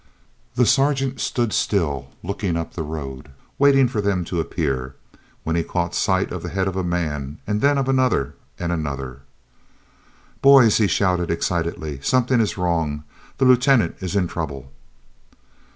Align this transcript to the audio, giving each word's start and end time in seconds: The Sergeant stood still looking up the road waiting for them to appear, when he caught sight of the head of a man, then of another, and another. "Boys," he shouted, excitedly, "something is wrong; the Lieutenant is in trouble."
The 0.55 0.65
Sergeant 0.65 1.19
stood 1.19 1.53
still 1.53 2.07
looking 2.23 2.57
up 2.57 2.73
the 2.73 2.81
road 2.81 3.29
waiting 3.59 3.87
for 3.87 4.01
them 4.01 4.25
to 4.25 4.39
appear, 4.39 4.95
when 5.43 5.55
he 5.55 5.61
caught 5.61 5.93
sight 5.93 6.31
of 6.31 6.41
the 6.41 6.49
head 6.49 6.67
of 6.67 6.75
a 6.75 6.83
man, 6.83 7.37
then 7.45 7.77
of 7.77 7.87
another, 7.87 8.33
and 8.57 8.71
another. 8.71 9.21
"Boys," 10.41 10.77
he 10.79 10.87
shouted, 10.87 11.29
excitedly, 11.29 11.99
"something 12.01 12.41
is 12.41 12.57
wrong; 12.57 13.03
the 13.37 13.45
Lieutenant 13.45 13.95
is 13.99 14.15
in 14.15 14.27
trouble." 14.27 14.71